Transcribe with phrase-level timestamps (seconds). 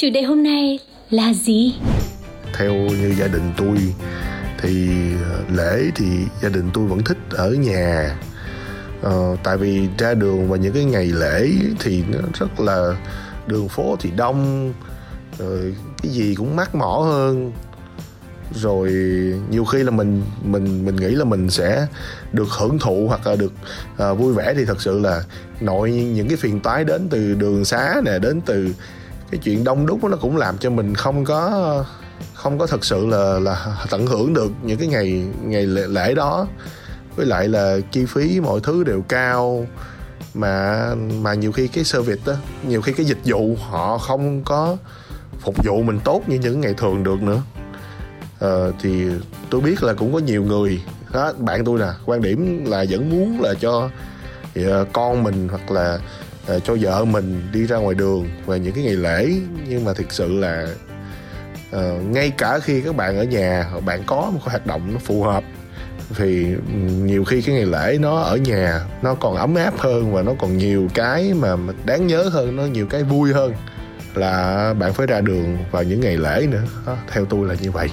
[0.00, 0.78] Chủ đề hôm nay
[1.10, 1.74] là gì?
[2.52, 3.76] Theo như gia đình tôi
[4.58, 4.88] thì
[5.30, 6.06] ờ, lễ thì
[6.42, 8.16] gia đình tôi vẫn thích ở nhà.
[9.02, 11.48] Ờ, tại vì ra đường vào những cái ngày lễ
[11.80, 12.96] thì nó rất là
[13.46, 14.72] đường phố thì đông
[15.38, 17.52] rồi cái gì cũng mát mỏ hơn.
[18.54, 18.90] Rồi
[19.50, 21.86] nhiều khi là mình mình mình nghĩ là mình sẽ
[22.32, 23.52] được hưởng thụ hoặc là được
[24.10, 25.22] uh, vui vẻ thì thật sự là
[25.60, 28.74] nội những cái phiền toái đến từ đường xá nè đến từ
[29.30, 31.84] cái chuyện đông đúc nó cũng làm cho mình không có
[32.34, 36.14] không có thật sự là là tận hưởng được những cái ngày ngày lễ, lễ
[36.14, 36.46] đó.
[37.16, 39.66] Với lại là chi phí mọi thứ đều cao
[40.34, 40.86] mà
[41.20, 42.34] mà nhiều khi cái service đó
[42.68, 44.76] nhiều khi cái dịch vụ họ không có
[45.40, 47.42] phục vụ mình tốt như những ngày thường được nữa.
[48.38, 49.06] Ờ, thì
[49.50, 53.10] tôi biết là cũng có nhiều người đó bạn tôi nè quan điểm là vẫn
[53.10, 53.88] muốn là cho
[54.54, 55.98] ờ, con mình hoặc là
[56.50, 59.32] Ờ, cho vợ mình đi ra ngoài đường và những cái ngày lễ.
[59.68, 60.66] Nhưng mà thực sự là
[61.76, 64.98] uh, ngay cả khi các bạn ở nhà bạn có một cái hoạt động nó
[64.98, 65.44] phù hợp
[66.16, 66.46] thì
[67.02, 70.32] nhiều khi cái ngày lễ nó ở nhà nó còn ấm áp hơn và nó
[70.38, 73.52] còn nhiều cái mà đáng nhớ hơn nó nhiều cái vui hơn
[74.14, 76.62] là bạn phải ra đường vào những ngày lễ nữa.
[76.86, 77.88] Đó, theo tôi là như vậy.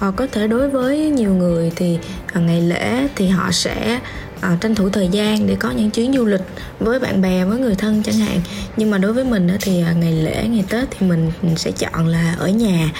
[0.00, 1.98] Ờ, có thể đối với nhiều người thì
[2.32, 4.00] à, ngày lễ thì họ sẽ
[4.40, 6.40] à, tranh thủ thời gian để có những chuyến du lịch
[6.78, 8.40] với bạn bè với người thân chẳng hạn.
[8.76, 12.06] Nhưng mà đối với mình thì ờ, ngày lễ ngày tết thì mình sẽ chọn
[12.06, 12.90] là ở nhà.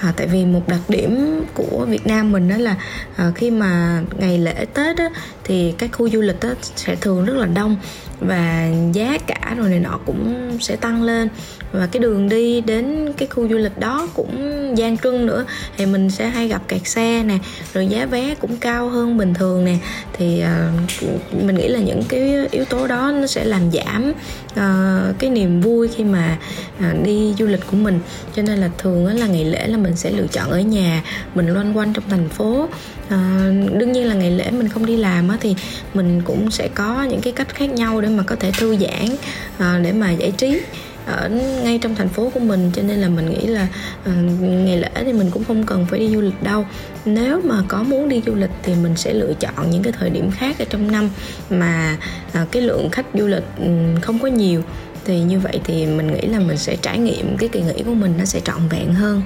[0.00, 2.76] À, tại vì một đặc điểm của việt nam mình đó là
[3.16, 5.10] à, khi mà ngày lễ tết á,
[5.48, 7.76] thì các khu du lịch á, sẽ thường rất là đông
[8.20, 11.28] và giá cả rồi này nọ cũng sẽ tăng lên.
[11.72, 15.44] Và cái đường đi đến cái khu du lịch đó cũng gian trưng nữa.
[15.76, 17.38] Thì mình sẽ hay gặp kẹt xe nè
[17.74, 19.76] rồi giá vé cũng cao hơn bình thường nè.
[20.12, 24.12] Thì uh, mình nghĩ là những cái yếu tố đó nó sẽ làm giảm
[24.58, 26.38] uh, cái niềm vui khi mà
[26.78, 28.00] uh, đi du lịch của mình.
[28.36, 31.02] Cho nên là thường á là ngày lễ là mình sẽ lựa chọn ở nhà
[31.34, 32.68] mình loanh quanh trong thành phố.
[33.08, 35.54] À, đương nhiên là ngày lễ mình không đi làm á thì
[35.94, 39.16] mình cũng sẽ có những cái cách khác nhau để mà có thể thư giãn
[39.58, 40.60] à, để mà giải trí
[41.08, 41.28] ở
[41.64, 43.66] ngay trong thành phố của mình cho nên là mình nghĩ là
[44.00, 46.66] uh, ngày lễ thì mình cũng không cần phải đi du lịch đâu.
[47.04, 50.10] Nếu mà có muốn đi du lịch thì mình sẽ lựa chọn những cái thời
[50.10, 51.10] điểm khác ở trong năm
[51.50, 51.96] mà
[52.42, 54.62] uh, cái lượng khách du lịch um, không có nhiều.
[55.04, 57.94] Thì như vậy thì mình nghĩ là mình sẽ trải nghiệm cái kỳ nghỉ của
[57.94, 59.22] mình nó sẽ trọn vẹn hơn.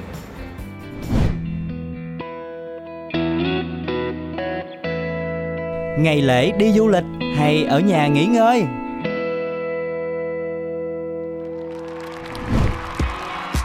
[5.98, 7.04] Ngày lễ đi du lịch
[7.36, 8.64] hay ở nhà nghỉ ngơi?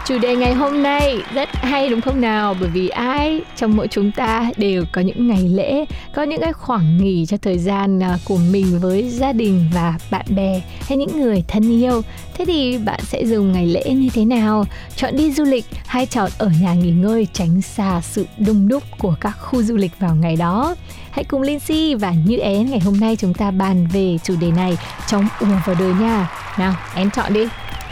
[0.08, 2.54] Chủ đề ngày hôm nay rất hay đúng không nào?
[2.60, 6.52] Bởi vì ai trong mỗi chúng ta đều có những ngày lễ, có những cái
[6.52, 10.98] khoảng nghỉ cho thời gian à, của mình với gia đình và bạn bè hay
[10.98, 12.02] những người thân yêu.
[12.34, 14.64] Thế thì bạn sẽ dùng ngày lễ như thế nào?
[14.96, 18.82] Chọn đi du lịch hay chọn ở nhà nghỉ ngơi tránh xa sự đông đúc
[18.98, 20.74] của các khu du lịch vào ngày đó?
[21.10, 24.34] Hãy cùng Linh Si và Như Én ngày hôm nay chúng ta bàn về chủ
[24.40, 26.30] đề này trong ùa vào đời nha.
[26.58, 27.48] Nào, Én chọn đi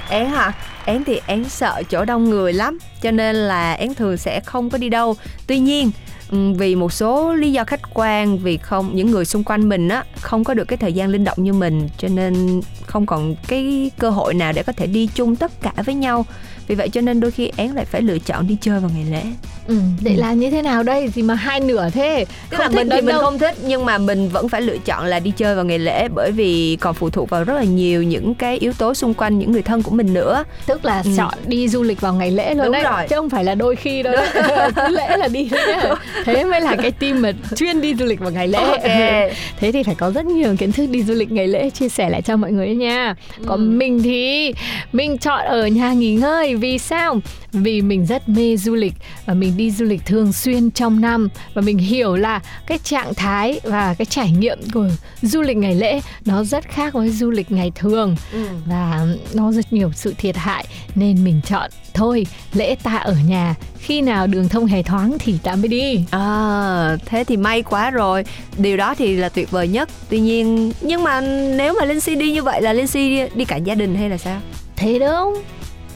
[0.08, 0.52] én hả?
[0.84, 4.70] Én thì én sợ chỗ đông người lắm, cho nên là én thường sẽ không
[4.70, 5.16] có đi đâu.
[5.46, 5.90] Tuy nhiên
[6.30, 9.88] ừ, vì một số lý do khách quan, vì không, những người xung quanh mình
[9.88, 13.34] á, không có được cái thời gian linh động như mình, cho nên không còn
[13.48, 16.26] cái cơ hội nào để có thể đi chung tất cả với nhau
[16.68, 19.04] vì vậy cho nên đôi khi én lại phải lựa chọn đi chơi vào ngày
[19.10, 19.22] lễ
[19.68, 21.08] Ừ, để làm như thế nào đây?
[21.08, 22.24] Gì mà hai nửa thế?
[22.50, 23.20] tức là thích mình thì mình đâu.
[23.22, 26.08] không thích nhưng mà mình vẫn phải lựa chọn là đi chơi vào ngày lễ
[26.14, 29.38] bởi vì còn phụ thuộc vào rất là nhiều những cái yếu tố xung quanh
[29.38, 31.10] những người thân của mình nữa tức là Ừ.
[31.16, 33.06] chọn đi du lịch vào ngày lễ luôn Đúng đấy rồi.
[33.08, 34.14] chứ không phải là đôi khi đâu
[34.76, 35.94] cứ lễ là đi nhá.
[36.24, 38.82] thế mới là cái team mà chuyên đi du lịch vào ngày lễ Ok.
[39.60, 42.08] thế thì phải có rất nhiều kiến thức đi du lịch ngày lễ chia sẻ
[42.10, 43.14] lại cho mọi người nha
[43.46, 43.70] còn Ừ.
[43.78, 44.52] mình thì
[44.92, 47.20] mình chọn ở nhà nghỉ ngơi vì sao?
[47.52, 48.94] Vì mình rất mê du lịch
[49.26, 51.28] và mình đi du lịch thường xuyên trong năm.
[51.54, 54.88] Và mình hiểu là cái trạng thái và cái trải nghiệm của
[55.22, 58.16] du lịch ngày lễ nó rất khác với du lịch ngày thường.
[58.32, 58.46] Ừ.
[58.66, 63.54] và nó rất nhiều sự thiệt hại nên mình chọn thôi lễ ta ở nhà
[63.78, 66.04] khi nào đường thông hề thoáng thì ta mới đi.
[66.10, 68.24] À, thế thì may quá rồi.
[68.58, 69.88] Điều đó thì là tuyệt vời nhất.
[70.08, 71.20] Tuy nhiên Nhưng mà
[71.56, 73.96] nếu mà Linh Si đi như vậy là Linh Si đi, đi cả gia đình
[73.96, 74.40] hay là sao?
[74.76, 75.42] thế đúng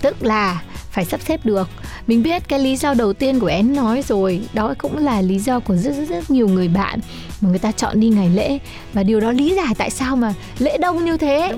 [0.03, 1.69] tức là phải sắp xếp được.
[2.07, 5.39] Mình biết cái lý do đầu tiên của én nói rồi đó cũng là lý
[5.39, 6.99] do của rất rất rất nhiều người bạn
[7.41, 8.59] mà người ta chọn đi ngày lễ.
[8.93, 11.53] Và điều đó lý giải tại sao mà lễ đông như thế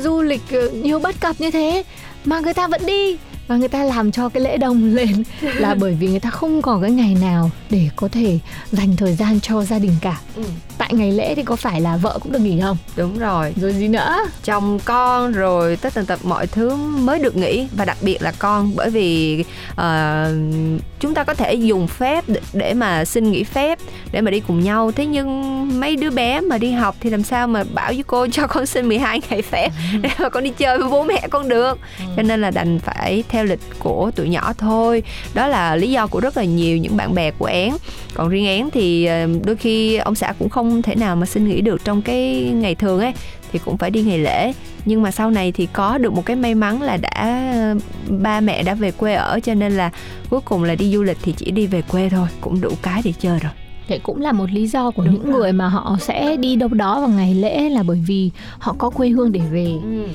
[0.00, 1.82] du lịch ờ, nhiều bất cập như thế
[2.24, 3.16] mà người ta vẫn đi
[3.48, 6.62] và người ta làm cho cái lễ đông lên là bởi vì người ta không
[6.62, 8.38] có cái ngày nào để có thể
[8.72, 10.20] dành thời gian cho gia đình cả.
[10.36, 10.42] Ừ.
[10.78, 12.76] tại ngày lễ thì có phải là vợ cũng được nghỉ không?
[12.96, 13.54] Đúng rồi.
[13.56, 14.16] Rồi gì nữa?
[14.44, 17.68] Chồng con rồi tất tần tật mọi thứ mới được nghỉ.
[17.76, 19.44] Và đặc biệt là con bởi vì
[19.76, 20.34] ờ,
[21.00, 23.78] chúng ta có thể dùng phép để, mà xin nghỉ phép
[24.12, 24.92] để mà đi cùng nhau.
[24.92, 28.26] Thế nhưng mấy đứa bé mà đi học thì làm sao mà bảo với cô
[28.32, 31.48] cho con xin 12 ngày phép để mà con đi chơi với bố mẹ con
[31.48, 31.78] được?
[32.16, 35.02] Cho nên là đành phải theo lịch của tụi nhỏ thôi.
[35.34, 37.72] Đó là lý do của rất là nhiều những bạn bè của én
[38.14, 41.48] còn riêng én thì ờ, đôi khi ông xã cũng không thể nào mà xin
[41.48, 43.12] nghỉ được trong cái ngày thường ấy
[43.52, 44.52] thì cũng phải đi ngày lễ.
[44.84, 47.74] Nhưng mà sau này thì có được một cái may mắn là đã
[48.08, 49.90] ba mẹ đã về quê ở cho nên là
[50.30, 53.00] cuối cùng là đi du lịch thì chỉ đi về quê thôi cũng đủ cái
[53.04, 53.52] để chơi rồi.
[53.88, 55.32] Đấy cũng là một lý do của Đúng những rồi.
[55.32, 58.90] người mà họ sẽ đi đâu đó vào ngày lễ là bởi vì họ có
[58.90, 59.66] quê hương để về.
[59.82, 60.06] Ừ,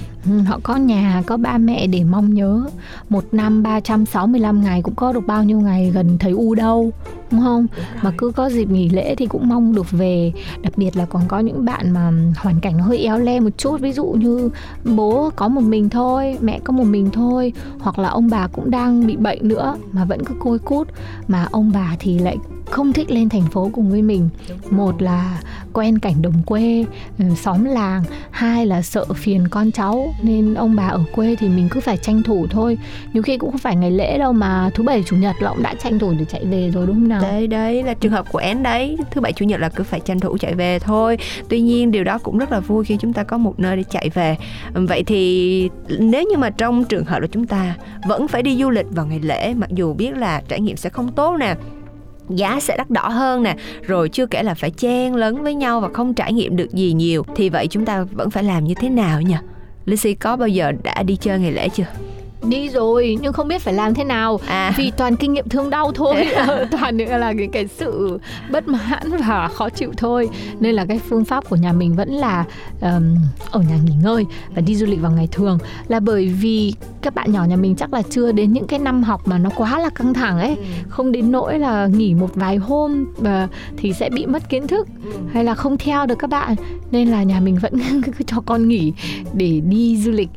[0.46, 2.64] họ có nhà, có ba mẹ để mong nhớ.
[3.10, 6.92] Một năm 365 ngày cũng có được bao nhiêu ngày gần thấy u đâu,
[7.32, 7.68] đúng không?
[8.02, 10.32] Mà cứ có dịp nghỉ lễ thì cũng mong được về.
[10.62, 13.58] Đặc biệt là còn có những bạn mà hoàn cảnh nó hơi éo le một
[13.58, 14.50] chút, ví dụ như
[14.96, 18.72] bố có một mình thôi, mẹ có một mình thôi, hoặc là ông bà cũng
[18.72, 20.88] đang bị bệnh nữa mà vẫn cứ côi cút,
[21.28, 22.38] mà ông bà thì lại
[22.72, 24.30] không thích lên thành phố cùng với mình.
[24.70, 25.42] Một là
[25.74, 26.86] quen cảnh đồng quê
[27.20, 28.04] ừ, xóm làng.
[28.32, 31.98] Hai là sợ phiền con cháu nên ông bà ở quê thì mình cứ phải
[31.98, 32.78] tranh thủ thôi.
[33.14, 35.64] Nhiều khi cũng không phải ngày lễ đâu mà thứ bảy, chủ nhật là cũng
[35.64, 37.22] đã tranh thủ để chạy về rồi, đúng không nào?
[37.22, 38.98] Đấy đấy, là trường hợp của én đấy.
[39.12, 41.18] Thứ bảy, chủ nhật là cứ phải tranh thủ chạy về thôi.
[41.50, 43.84] Tuy nhiên điều đó cũng rất là vui khi chúng ta có một nơi để
[43.84, 44.38] chạy về.
[44.74, 45.70] Vậy thì
[46.00, 47.76] nếu như mà trong trường hợp là chúng ta
[48.08, 50.90] vẫn phải đi du lịch vào ngày lễ, mặc dù biết là trải nghiệm sẽ
[50.90, 51.56] không tốt nè,
[52.30, 55.80] giá sẽ đắt đỏ hơn nè, rồi chưa kể là phải chen lấn với nhau
[55.80, 58.74] và không trải nghiệm được gì nhiều, thì vậy chúng ta vẫn phải làm như
[58.74, 59.36] thế nào nhỉ?
[59.86, 61.86] Lucy có bao giờ đã đi chơi ngày lễ chưa?
[62.44, 64.40] Đi rồi nhưng không biết phải làm thế nào.
[64.48, 64.74] À.
[64.78, 66.26] Vì toàn kinh nghiệm thương đau thôi.
[66.26, 68.20] Ờ, toàn những là cái, cái sự
[68.52, 70.30] bất mãn và khó chịu thôi.
[70.60, 72.46] Nên là cái phương pháp của nhà mình vẫn là
[72.82, 73.16] um,
[73.52, 75.58] ở nhà nghỉ ngơi và đi du lịch vào ngày thường.
[75.88, 79.04] Là bởi vì các bạn nhỏ nhà mình chắc là chưa đến những cái năm
[79.04, 80.58] học mà nó quá là căng thẳng ấy.
[80.90, 83.48] Không đến nỗi là nghỉ một vài hôm và
[83.78, 84.88] thì sẽ bị mất kiến thức
[85.34, 86.56] hay là không theo được các bạn.
[86.92, 88.94] Nên là nhà mình vẫn cứ cho con nghỉ
[89.34, 90.30] để đi du lịch.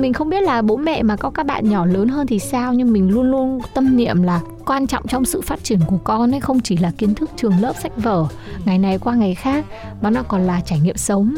[0.00, 2.74] Mình không biết là bố mẹ mà có các bạn nhỏ lớn hơn thì sao?
[2.74, 6.34] Nhưng mình luôn luôn tâm niệm là quan trọng trong sự phát triển của con
[6.34, 8.26] ấy không chỉ là kiến thức trường lớp sách vở
[8.64, 9.64] ngày này qua ngày khác,
[10.00, 11.34] mà nó còn là trải nghiệm sống.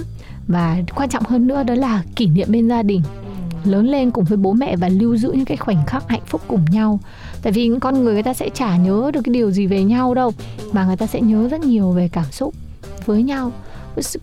[0.49, 3.03] Và quan trọng hơn nữa đó là kỷ niệm bên gia đình.
[3.65, 6.41] Lớn lên cùng với bố mẹ và lưu giữ những cái khoảnh khắc hạnh phúc
[6.49, 7.01] cùng nhau.
[7.43, 9.85] Tại vì những con người người ta sẽ chả nhớ được cái điều gì về
[9.85, 10.33] nhau đâu,
[10.73, 12.55] mà người ta sẽ nhớ rất nhiều về cảm xúc
[13.07, 13.53] với nhau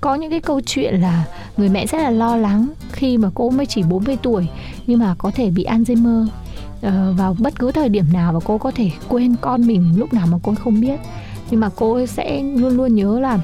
[0.02, 1.26] có những cái câu chuyện là
[1.58, 4.48] người mẹ rất là lo lắng khi mà cô mới chỉ 40 tuổi
[4.88, 6.28] nhưng mà có thể bị Alzheimer
[6.82, 10.14] ờ, vào bất cứ thời điểm nào và cô có thể quên con mình lúc
[10.14, 11.00] nào mà cô không biết.
[11.52, 13.40] Nhưng mà cô sẽ luôn luôn nhớ là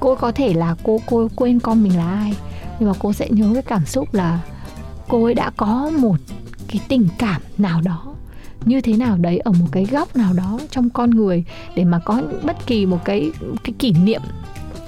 [0.00, 2.34] cô có thể là cô cô quên con mình là ai.
[2.78, 4.40] Nhưng mà cô sẽ nhớ cái cảm xúc là
[5.08, 6.16] cô ấy đã có một
[6.68, 8.14] cái tình cảm nào đó
[8.64, 11.44] như thế nào đấy ở một cái góc nào đó trong con người
[11.74, 13.30] để mà có bất kỳ một cái
[13.64, 14.20] cái kỷ niệm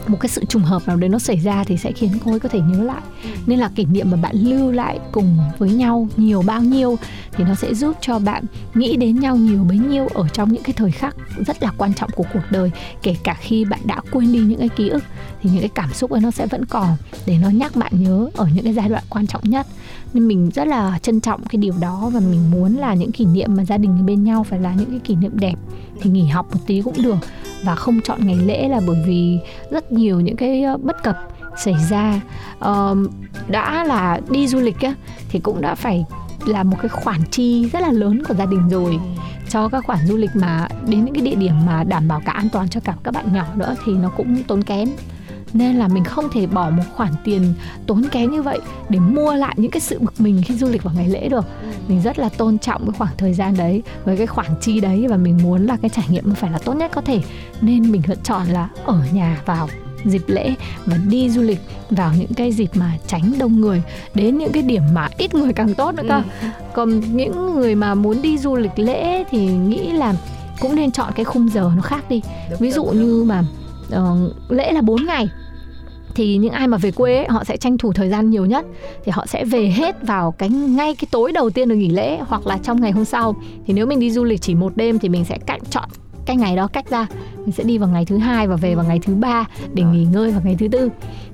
[0.07, 2.41] một cái sự trùng hợp nào đấy nó xảy ra thì sẽ khiến cô ấy
[2.41, 3.03] có thể nhớ lại.
[3.47, 6.97] Nên là kỷ niệm mà bạn lưu lại cùng với nhau nhiều bao nhiêu
[7.33, 8.45] thì nó sẽ giúp cho bạn
[8.75, 11.17] nghĩ đến nhau nhiều bấy nhiêu ở trong những cái thời khắc
[11.47, 12.71] rất là quan trọng của cuộc đời.
[13.03, 15.05] Kể cả khi bạn đã quên đi những cái ký ức
[15.43, 18.29] thì những cái cảm xúc ấy nó sẽ vẫn còn để nó nhắc bạn nhớ
[18.35, 19.67] ở những cái giai đoạn quan trọng nhất.
[20.15, 23.25] Nên mình rất là trân trọng cái điều đó và mình muốn là những kỷ
[23.25, 25.55] niệm mà gia đình bên nhau phải là những cái kỷ niệm đẹp
[26.01, 27.17] thì nghỉ học một tí cũng được.
[27.65, 29.39] Và không chọn ngày lễ là bởi vì
[29.71, 31.17] rất nhiều những cái ờ, bất cập
[31.57, 32.21] xảy ra.
[32.69, 32.99] Uh,
[33.49, 34.95] đã là đi du lịch á
[35.29, 36.05] thì cũng đã phải
[36.47, 38.99] là một cái khoản chi rất là lớn của gia đình rồi.
[39.49, 42.33] Cho các khoản du lịch mà đến những cái địa điểm mà đảm bảo cả
[42.33, 44.89] an toàn cho cả các bạn nhỏ nữa thì nó cũng tốn kém
[45.53, 47.55] nên là mình không thể bỏ một khoản tiền
[47.87, 50.83] tốn kém như vậy để mua lại những cái sự bực mình khi du lịch
[50.83, 51.45] vào ngày lễ được.
[51.89, 55.07] Mình rất là tôn trọng cái khoảng thời gian đấy với cái khoản chi đấy
[55.09, 57.21] và mình muốn là cái trải nghiệm phải là tốt nhất có thể.
[57.61, 59.69] Nên mình lựa chọn là ở nhà vào
[60.05, 60.55] dịp lễ
[60.87, 63.83] và đi du lịch vào những cái dịp mà tránh đông người
[64.15, 66.23] đến những cái điểm mà ít người càng tốt nữa cơ.
[66.43, 66.49] Ừ.
[66.75, 70.15] còn những người mà muốn đi du lịch lễ thì nghĩ là
[70.61, 72.23] cũng nên chọn cái khung giờ nó khác đi.
[72.59, 73.45] Ví dụ như mà
[73.91, 75.29] ờ, lễ là 4 ngày
[76.15, 78.67] thì những ai mà về quê ấy, họ sẽ tranh thủ thời gian nhiều nhất.
[79.05, 82.19] Thì họ sẽ về hết vào cái ngay cái tối đầu tiên được nghỉ lễ
[82.21, 83.37] hoặc là trong ngày hôm sau.
[83.67, 85.89] Thì nếu mình đi du lịch chỉ một đêm thì mình sẽ cạnh chọn
[86.27, 87.07] cái ngày đó cách ra.
[87.37, 90.05] Mình sẽ đi vào ngày thứ hai và về vào ngày thứ ba để nghỉ
[90.05, 90.89] ngơi vào ngày thứ tư.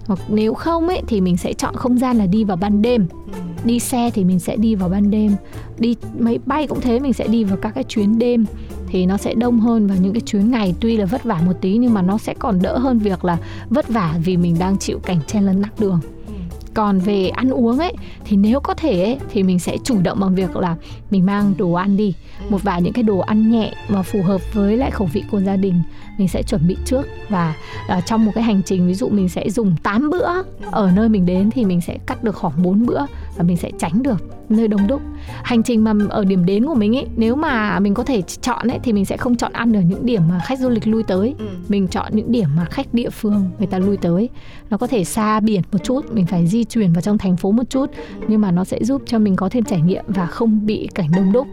[0.07, 3.07] Hoặc nếu không ấy thì mình sẽ chọn không gian là đi vào ban đêm.
[3.65, 5.33] Đi xe thì mình sẽ đi vào ban đêm.
[5.79, 8.45] Đi máy bay cũng thế mình sẽ đi vào các cái chuyến đêm.
[8.89, 10.75] Thì nó sẽ đông hơn vào những cái chuyến ngày.
[10.81, 13.39] Tuy là vất vả một tí nhưng mà nó sẽ còn đỡ hơn việc là
[13.69, 16.01] vất vả vì mình đang chịu cảnh chen lấn tắc đường
[16.79, 17.93] còn về ăn uống ấy
[18.25, 20.77] thì nếu có thể ấy, thì mình sẽ chủ động bằng việc là
[21.11, 22.15] mình mang đồ ăn đi.
[22.49, 25.41] Một vài những cái đồ ăn nhẹ và phù hợp với lại khẩu vị của
[25.41, 25.83] gia đình
[26.19, 27.07] mình sẽ chuẩn bị trước.
[27.29, 27.55] Và
[27.89, 30.29] à, trong một cái hành trình ví dụ mình sẽ dùng 8 bữa
[30.71, 33.01] ở nơi mình đến thì mình sẽ cắt được khoảng 4 bữa
[33.37, 35.03] và mình sẽ tránh được nơi đông đúc.
[35.43, 38.69] Hành trình mà ở điểm đến của mình ấy nếu mà mình có thể chọn
[38.69, 41.03] ấy thì mình sẽ không chọn ăn ở những điểm mà khách du lịch lui
[41.03, 41.35] tới.
[41.39, 41.47] Ừ.
[41.69, 44.29] mình chọn những điểm mà khách địa phương người ta lui tới.
[44.71, 47.51] Nó có thể xa biển một chút mình phải di chuyển vào trong thành phố
[47.51, 47.91] một chút
[48.29, 51.09] nhưng mà nó sẽ giúp cho mình có thêm trải nghiệm và không bị cảnh
[51.17, 51.47] đông đúc.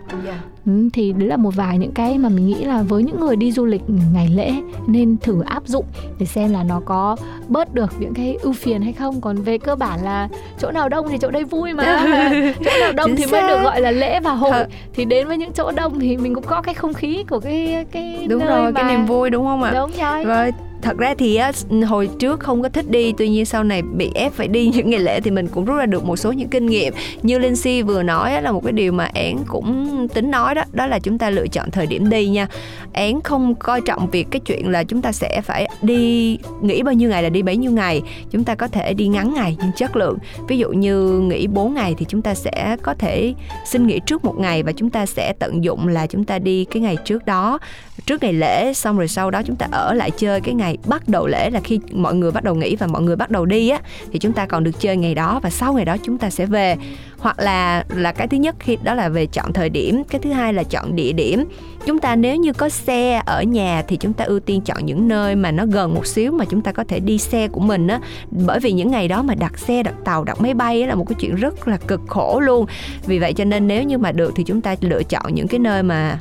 [0.65, 3.35] Ừ, thì đấy là một vài những cái mà mình nghĩ là với những người
[3.35, 3.81] đi du lịch
[4.13, 4.53] ngày lễ
[4.87, 5.85] nên thử áp dụng
[6.19, 7.15] để xem là nó có
[7.47, 9.21] bớt được những cái ưu phiền hay không.
[9.21, 11.83] Còn về cơ bản là chỗ nào đông thì chỗ đây vui mà.
[12.65, 13.48] Chỗ nào đông Chính thì mới xác.
[13.48, 14.68] được gọi là lễ và hội Thật.
[14.94, 17.86] thì đến với những chỗ đông thì mình cũng có cái không khí của cái
[17.92, 18.82] cái đúng nơi rồi mà...
[18.82, 20.51] cái niềm vui đúng không ạ đúng rồi Rồi,
[20.86, 21.51] thật ra thì á,
[21.88, 24.89] hồi trước không có thích đi tuy nhiên sau này bị ép phải đi những
[24.89, 26.94] ngày lễ thì mình cũng rút ra được một số những kinh nghiệm.
[27.22, 30.56] Như Linh Si vừa nói á, là một cái điều mà én cũng tính nói
[30.56, 32.48] đó đó là chúng ta lựa chọn thời điểm đi nha.
[32.94, 36.94] Én không coi trọng việc cái chuyện là chúng ta sẽ phải đi nghỉ bao
[36.94, 38.01] nhiêu ngày là đi bấy nhiêu ngày.
[38.32, 40.18] Chúng ta có thể đi ngắn ngày nhưng chất lượng.
[40.48, 43.34] Ví dụ như nghỉ 4 ngày thì chúng ta sẽ có thể
[43.65, 46.65] xin nghỉ trước một ngày và chúng ta sẽ tận dụng là chúng ta đi
[46.65, 47.60] cái ngày trước đó
[48.05, 51.07] trước ngày lễ, xong rồi sau đó chúng ta ở lại chơi cái ngày bắt
[51.07, 53.69] đầu lễ là khi mọi người bắt đầu nghỉ và mọi người bắt đầu đi
[53.69, 53.79] á,
[54.12, 56.45] thì chúng ta còn được chơi ngày đó và sau ngày đó chúng ta sẽ
[56.45, 56.75] về.
[57.17, 60.31] Hoặc là là cái thứ nhất khi, đó là về chọn thời điểm, cái thứ
[60.31, 61.45] hai là chọn địa điểm.
[61.85, 65.07] Chúng ta nếu như có xe ở nhà thì chúng ta ưu tiên chọn những
[65.07, 67.88] nơi mà nó gần một xíu mà chúng ta có thể đi xe của mình
[67.88, 68.00] á.
[68.31, 71.05] Bởi vì những ngày đó mà đặt xe, đặt tàu, đặt máy bay là một
[71.09, 72.65] cái chuyện rất là cực khổ luôn.
[73.05, 75.59] Vì vậy cho nên nếu như mà được thì chúng ta lựa chọn những cái
[75.59, 76.17] nơi mà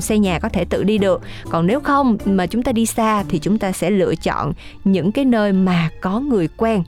[0.00, 1.22] xe nhà có thể tự đi được.
[1.50, 4.52] Còn nếu không mà chúng ta đi xa thì chúng ta sẽ lựa chọn
[4.84, 6.82] những cái nơi mà có người quen.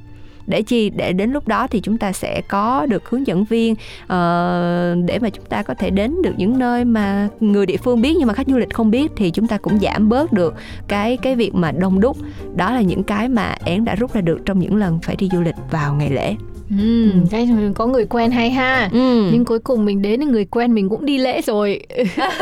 [0.47, 0.91] Để chi?
[0.91, 4.09] Để đến lúc đó thì chúng ta sẽ có được hướng dẫn viên uh,
[5.07, 8.17] để mà chúng ta có thể đến được những nơi mà người địa phương biết
[8.19, 10.55] nhưng mà khách du lịch không biết thì chúng ta cũng giảm bớt được
[10.89, 12.17] cái cái việc mà đông đúc.
[12.57, 15.29] Đó là những cái mà én đã rút ra được trong những lần phải đi
[15.33, 16.37] du lịch vào ngày lễ
[16.71, 18.89] ừ, cái có người quen hay ha.
[18.93, 19.29] Ừ.
[19.33, 21.81] nhưng cuối cùng mình đến thì người quen mình cũng đi lễ rồi.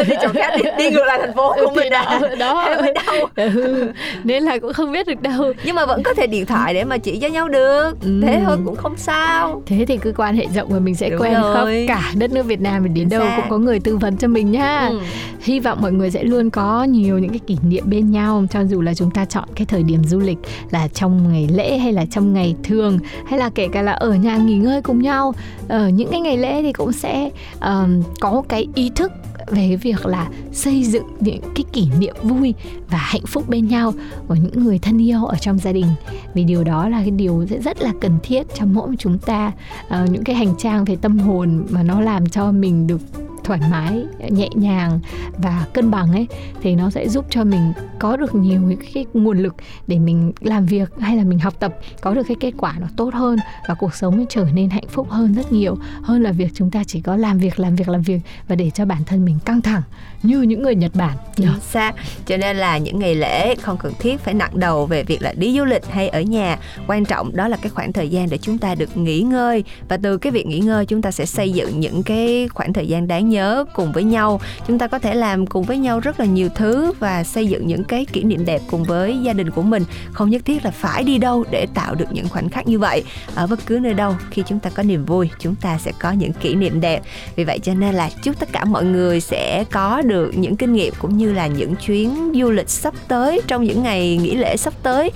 [0.09, 3.15] Đi chỗ khác đi, đi ngược lại thành phố của mình à đó, mới đau.
[3.37, 3.87] Ừ,
[4.25, 5.53] nên là cũng không biết được đâu.
[5.65, 7.91] Nhưng mà vẫn có thể điện thoại để mà chỉ cho nhau được.
[8.03, 8.21] Ừ.
[8.23, 9.63] thế thôi cũng không sao.
[9.67, 11.85] Thế thì cứ quan hệ rộng và mình sẽ Đúng quen khắp rồi.
[11.89, 14.51] cả đất nước Việt Nam mình đến đâu cũng có người tư vấn cho mình
[14.51, 14.99] nhá Ừ.
[15.41, 18.61] hy vọng mọi người sẽ luôn có nhiều những cái kỷ niệm bên nhau cho
[18.65, 20.39] dù là chúng ta chọn cái thời điểm du lịch
[20.71, 24.15] là trong ngày lễ hay là trong ngày thường hay là kể cả là ở
[24.17, 25.35] nhà nghỉ ngơi cùng nhau.
[25.69, 27.31] Ở những cái ngày lễ thì cũng sẽ
[27.61, 29.13] um, có cái ý thức
[29.47, 32.55] về việc là xây dựng những cái kỷ niệm vui
[32.91, 33.93] và hạnh phúc bên nhau
[34.29, 35.87] của những người thân yêu ở trong gia đình.
[36.35, 39.53] Vì điều đó là cái điều rất là cần thiết cho mỗi chúng ta.
[39.87, 43.01] Uh, những cái hành trang về tâm hồn mà nó làm cho mình được
[43.47, 45.01] thoải mái nhẹ nhàng
[45.39, 46.27] và cân bằng ấy
[46.63, 49.55] thì nó sẽ giúp cho mình có được nhiều cái, cái nguồn lực
[49.87, 52.87] để mình làm việc hay là mình học tập có được cái kết quả nó
[52.97, 53.39] tốt hơn
[53.69, 55.77] và cuộc sống nó trở nên hạnh phúc hơn rất nhiều.
[56.03, 58.71] Hơn là việc chúng ta chỉ có làm việc làm việc làm việc và để
[58.71, 59.83] cho bản thân mình căng thẳng
[60.23, 61.17] như những người Nhật Bản.
[61.37, 61.93] Chính xác.
[62.27, 65.33] Cho nên là những ngày lễ không cần thiết phải nặng đầu về việc là
[65.37, 66.59] đi du lịch hay ở nhà.
[66.87, 69.97] Quan trọng đó là cái khoảng thời gian để chúng ta được nghỉ ngơi và
[69.97, 73.09] từ cái việc nghỉ ngơi chúng ta sẽ xây dựng những cái khoảng thời gian
[73.09, 74.41] đáng nhớ nhớ cùng với nhau.
[74.67, 77.67] Chúng ta có thể làm cùng với nhau rất là nhiều thứ và xây dựng
[77.67, 79.85] những cái kỷ niệm đẹp cùng với gia đình của mình.
[80.13, 83.05] Không nhất thiết là phải đi đâu để tạo được những khoảnh khắc như vậy.
[83.35, 86.11] Ở bất cứ nơi đâu, khi chúng ta có niềm vui, chúng ta sẽ có
[86.11, 87.03] những kỷ niệm đẹp.
[87.37, 90.73] Vì vậy cho nên là chúc tất cả mọi người sẽ có được những kinh
[90.73, 94.57] nghiệm cũng như là những chuyến du lịch sắp tới trong những ngày nghỉ lễ
[94.57, 95.11] sắp tới.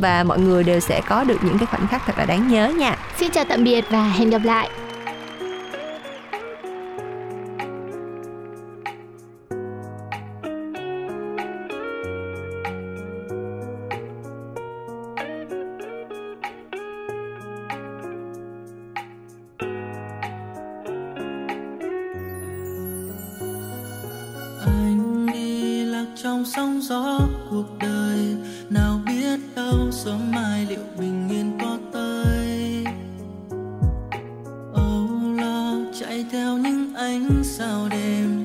[0.00, 2.68] Và mọi người đều sẽ có được những cái khoảnh khắc thật là đáng nhớ
[2.78, 2.98] nha.
[3.18, 4.70] Xin chào tạm biệt và hẹn gặp lại.
[36.00, 38.39] Chạy theo những ánh sao đêm.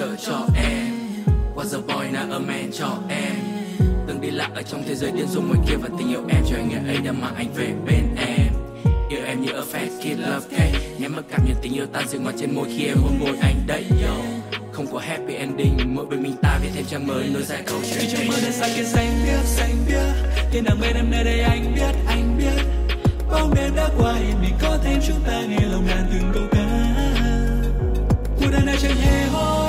[0.00, 0.92] Chở cho em.
[1.54, 3.34] Was a boy, not a man, cho em.
[4.06, 6.44] Từng đi lạc ở trong thế giới điên rồ ngoài kia Và tình yêu em,
[6.50, 8.52] cho anh ngày ấy đã mang anh về bên em.
[9.10, 10.96] Yêu em như a fat kid, love cake.
[10.98, 13.38] Nhắm mắt cảm nhận tình yêu tan dừng ngọt trên môi khi em hôn môi
[13.42, 13.84] anh đấy.
[14.06, 14.14] Yo
[14.72, 17.78] Không có happy ending, Mỗi bên mình ta viết thêm trang mới, nối dài câu
[17.90, 21.10] chuyện Vì trong mơ đã xa kia xanh biếc xanh biếc thiên đàng bên em
[21.10, 22.64] nơi đây anh biết anh biết.
[23.32, 26.42] Bóng đêm đã qua hiện mình có thêm chúng ta nghe lòng ngàn từng câu
[26.52, 26.66] ca.
[28.40, 29.59] Cuộc đời này chẳng hề hối